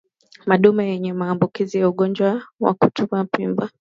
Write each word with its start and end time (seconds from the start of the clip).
Madume 0.45 0.89
yenye 0.89 1.13
maambukizi 1.13 1.77
ya 1.77 1.89
ugonjwa 1.89 2.43
wa 2.59 2.73
kutupa 2.73 3.27
mimba 3.37 3.69